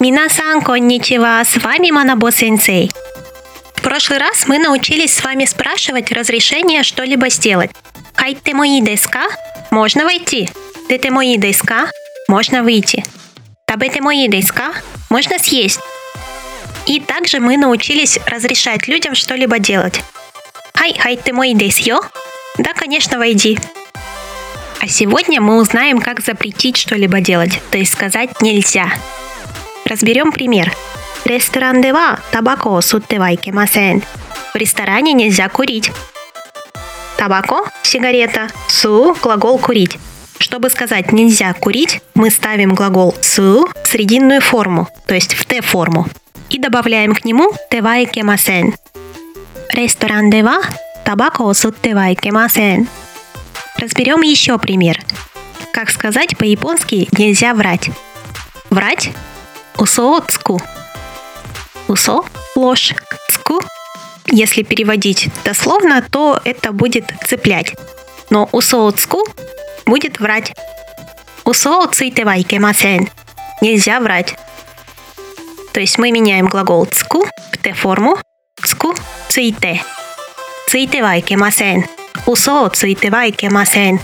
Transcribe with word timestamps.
Минасан, 0.00 0.62
конничева, 0.62 1.42
с 1.44 1.62
вами 1.62 1.90
Манабо 1.90 2.32
Сенсей. 2.32 2.90
В 3.74 3.82
прошлый 3.82 4.18
раз 4.18 4.46
мы 4.46 4.58
научились 4.58 5.12
с 5.12 5.22
вами 5.22 5.44
спрашивать 5.44 6.10
разрешение 6.10 6.84
что-либо 6.84 7.28
сделать. 7.28 7.70
Хайте 8.14 8.54
мои 8.54 8.80
деска? 8.80 9.24
Можно 9.70 10.04
войти. 10.04 10.48
Дете 10.88 11.10
мои 11.10 11.36
деска? 11.36 11.90
Можно 12.28 12.62
выйти. 12.62 13.04
Табете 13.66 14.00
мои 14.00 14.26
деска? 14.26 14.72
Можно 15.10 15.38
съесть. 15.38 15.80
И 16.86 16.98
также 16.98 17.38
мы 17.38 17.58
научились 17.58 18.18
разрешать 18.24 18.88
людям 18.88 19.14
что-либо 19.14 19.58
делать. 19.58 20.00
Хай, 20.72 20.96
хай, 20.98 21.18
ты 21.18 21.34
мой 21.34 21.52
десьё? 21.52 22.00
Да, 22.56 22.72
конечно, 22.72 23.18
войди. 23.18 23.58
А 24.80 24.88
сегодня 24.88 25.42
мы 25.42 25.58
узнаем, 25.58 26.00
как 26.00 26.20
запретить 26.20 26.78
что-либо 26.78 27.20
делать, 27.20 27.60
то 27.70 27.76
есть 27.76 27.92
сказать 27.92 28.40
нельзя. 28.40 28.90
Разберем 29.90 30.30
пример. 30.30 30.72
Ресторан 31.24 31.82
дева 31.82 32.20
табако 32.30 32.80
суттевай 32.80 33.34
кемасен. 33.34 34.04
В 34.54 34.56
ресторане 34.56 35.12
нельзя 35.14 35.48
курить. 35.48 35.90
Табако– 37.16 37.68
сигарета, 37.82 38.46
су– 38.68 39.16
глагол 39.22 39.58
курить. 39.58 39.98
Чтобы 40.38 40.70
сказать 40.70 41.10
«нельзя 41.10 41.52
курить», 41.54 42.02
мы 42.14 42.30
ставим 42.30 42.72
глагол 42.72 43.16
«су» 43.20 43.68
в 43.82 43.88
срединную 43.88 44.40
форму, 44.40 44.86
то 45.06 45.14
есть 45.16 45.34
в 45.34 45.44
«т»-форму, 45.44 46.06
и 46.50 46.58
добавляем 46.60 47.12
к 47.12 47.24
нему 47.24 47.52
«тевай 47.68 48.06
кемасен». 48.06 48.74
Ресторан 49.70 50.30
дева 50.30 50.60
табако 51.04 51.52
суттевай 51.52 52.14
кемасен. 52.14 52.86
Разберем 53.76 54.22
еще 54.22 54.56
пример. 54.56 55.00
Как 55.72 55.90
сказать 55.90 56.38
по-японски 56.38 57.08
«нельзя 57.18 57.54
врать». 57.54 57.90
Врать– 58.70 59.10
усо 59.76 60.20
цку. 60.28 60.60
Усо– 61.88 62.24
ложь. 62.56 62.94
Цку– 63.30 63.60
если 64.32 64.62
переводить 64.62 65.28
дословно, 65.44 66.02
то 66.02 66.40
это 66.44 66.72
будет 66.72 67.12
цеплять. 67.24 67.74
Но 68.30 68.48
усо 68.52 68.90
цку 68.92 69.26
будет 69.86 70.20
врать. 70.20 70.52
Усо 71.44 71.86
цуйтевай 71.86 72.44
кемасен. 72.44 73.08
Нельзя 73.60 73.98
врать. 73.98 74.36
То 75.72 75.80
есть 75.80 75.98
мы 75.98 76.12
меняем 76.12 76.46
глагол 76.46 76.86
цку 76.86 77.24
в 77.52 77.56
т-форму. 77.58 78.18
Цку 78.62 78.94
цуйте. 79.28 79.82
Цуйтевай 80.68 81.22
кемасен. 81.22 81.84
Усо 82.26 82.68
цуйтевай 82.68 83.32
кемасен. 83.32 83.98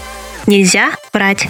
Нельзя 0.47 0.91
врать. 1.13 1.47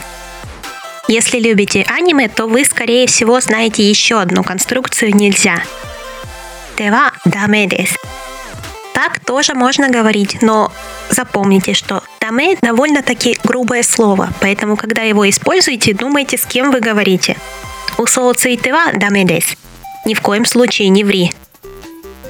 Если 1.08 1.38
любите 1.38 1.84
аниме, 1.88 2.28
то 2.28 2.46
вы, 2.46 2.64
скорее 2.64 3.06
всего, 3.06 3.40
знаете 3.40 3.88
еще 3.88 4.20
одну 4.20 4.42
конструкцию 4.42 5.14
«нельзя». 5.14 5.62
Тева 6.76 7.12
даме 7.24 7.66
дес. 7.66 7.90
Так 8.92 9.20
тоже 9.20 9.54
можно 9.54 9.88
говорить, 9.88 10.42
но 10.42 10.72
запомните, 11.10 11.74
что 11.74 12.02
«даме» 12.20 12.56
довольно-таки 12.60 13.38
грубое 13.44 13.84
слово, 13.84 14.32
поэтому, 14.40 14.76
когда 14.76 15.02
его 15.02 15.28
используете, 15.28 15.94
думайте, 15.94 16.38
с 16.38 16.44
кем 16.44 16.72
вы 16.72 16.80
говорите. 16.80 17.36
Усоо 17.98 18.32
цуйтева 18.32 18.92
даме 18.94 19.24
дес. 19.24 19.56
Ни 20.06 20.14
в 20.14 20.20
коем 20.20 20.44
случае 20.44 20.88
не 20.88 21.04
ври. 21.04 21.32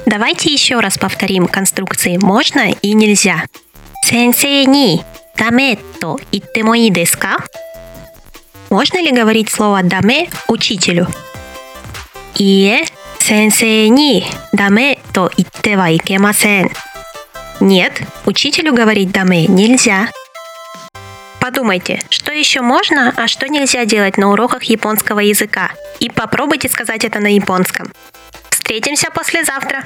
Давайте 0.05 0.53
еще 0.53 0.79
раз 0.79 0.99
повторим 0.99 1.47
конструкции 1.47 2.17
«можно» 2.17 2.71
и 2.71 2.93
«нельзя». 2.93 3.43
Сенсей 4.05 4.65
ни 4.65 5.03
даме 5.35 5.79
то 5.99 6.17
иттемо 6.31 6.77
и 6.77 6.89
деска? 6.89 7.37
Можно 8.69 9.01
ли 9.01 9.11
говорить 9.11 9.49
слово 9.49 9.81
«даме» 9.81 10.29
учителю? 10.49 11.07
Ие, 12.35 12.85
сенсей 13.19 13.87
ни 13.89 14.25
даме 14.51 14.99
то 15.13 15.31
итте 15.37 15.77
ва 15.77 15.95
икемасен. 15.95 16.69
Нет, 17.61 18.01
учителю 18.25 18.73
говорить 18.73 19.11
даме 19.11 19.47
нельзя. 19.47 20.09
Подумайте, 21.39 22.01
что 22.09 22.33
еще 22.33 22.59
можно, 22.61 23.13
а 23.15 23.27
что 23.27 23.47
нельзя 23.47 23.85
делать 23.85 24.17
на 24.17 24.31
уроках 24.31 24.63
японского 24.63 25.19
языка. 25.19 25.71
И 25.99 26.09
попробуйте 26.09 26.67
сказать 26.67 27.05
это 27.05 27.19
на 27.19 27.33
японском. 27.33 27.91
Встретимся 28.49 29.09
послезавтра. 29.11 29.83